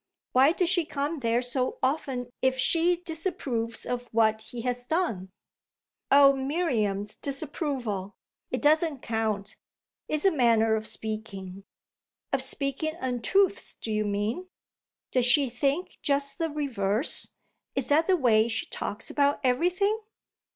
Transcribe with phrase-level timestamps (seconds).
[0.31, 5.29] Why does she come there so often if she disapproves of what he has done?"
[6.09, 8.15] "Oh Miriam's disapproval
[8.49, 9.57] it doesn't count;
[10.07, 11.65] it's a manner of speaking."
[12.33, 14.47] "Of speaking untruths, do you mean?
[15.11, 17.27] Does she think just the reverse
[17.75, 19.99] is that the way she talks about everything?"